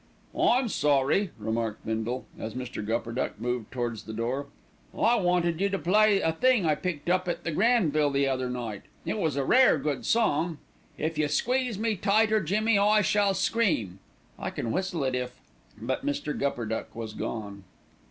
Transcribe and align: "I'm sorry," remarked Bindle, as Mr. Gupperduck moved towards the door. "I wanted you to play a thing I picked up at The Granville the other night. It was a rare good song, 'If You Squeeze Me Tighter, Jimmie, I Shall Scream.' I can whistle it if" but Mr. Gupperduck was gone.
"I'm 0.35 0.67
sorry," 0.67 1.29
remarked 1.37 1.85
Bindle, 1.85 2.25
as 2.39 2.55
Mr. 2.55 2.83
Gupperduck 2.83 3.39
moved 3.39 3.71
towards 3.71 4.05
the 4.05 4.13
door. 4.13 4.47
"I 4.97 5.13
wanted 5.17 5.61
you 5.61 5.69
to 5.69 5.77
play 5.77 6.21
a 6.21 6.31
thing 6.31 6.65
I 6.65 6.73
picked 6.73 7.07
up 7.07 7.27
at 7.27 7.43
The 7.43 7.51
Granville 7.51 8.09
the 8.09 8.27
other 8.27 8.49
night. 8.49 8.81
It 9.05 9.19
was 9.19 9.35
a 9.35 9.45
rare 9.45 9.77
good 9.77 10.03
song, 10.07 10.57
'If 10.97 11.19
You 11.19 11.27
Squeeze 11.27 11.77
Me 11.77 11.95
Tighter, 11.95 12.41
Jimmie, 12.41 12.79
I 12.79 13.01
Shall 13.03 13.35
Scream.' 13.35 13.99
I 14.39 14.49
can 14.49 14.71
whistle 14.71 15.03
it 15.03 15.13
if" 15.13 15.39
but 15.79 16.03
Mr. 16.03 16.35
Gupperduck 16.35 16.95
was 16.95 17.13
gone. 17.13 17.63